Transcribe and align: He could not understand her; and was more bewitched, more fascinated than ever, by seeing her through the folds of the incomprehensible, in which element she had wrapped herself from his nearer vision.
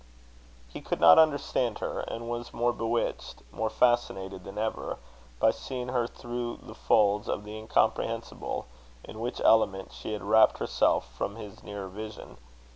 He 0.67 0.81
could 0.81 0.99
not 0.99 1.19
understand 1.19 1.77
her; 1.77 1.99
and 1.99 2.27
was 2.27 2.55
more 2.55 2.73
bewitched, 2.73 3.43
more 3.51 3.69
fascinated 3.69 4.43
than 4.45 4.57
ever, 4.57 4.97
by 5.39 5.51
seeing 5.51 5.89
her 5.89 6.07
through 6.07 6.57
the 6.63 6.73
folds 6.73 7.29
of 7.29 7.43
the 7.43 7.53
incomprehensible, 7.55 8.65
in 9.03 9.19
which 9.19 9.39
element 9.41 9.91
she 9.93 10.13
had 10.13 10.23
wrapped 10.23 10.57
herself 10.57 11.05
from 11.13 11.35
his 11.35 11.61
nearer 11.61 11.87
vision. 11.87 12.37